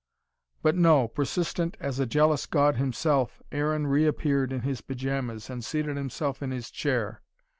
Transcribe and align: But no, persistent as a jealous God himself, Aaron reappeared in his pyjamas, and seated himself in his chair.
But 0.63 0.75
no, 0.75 1.07
persistent 1.07 1.77
as 1.79 1.99
a 1.99 2.07
jealous 2.07 2.47
God 2.47 2.77
himself, 2.77 3.39
Aaron 3.51 3.85
reappeared 3.85 4.51
in 4.51 4.61
his 4.61 4.81
pyjamas, 4.81 5.47
and 5.47 5.63
seated 5.63 5.95
himself 5.95 6.41
in 6.41 6.49
his 6.49 6.71
chair. 6.71 7.21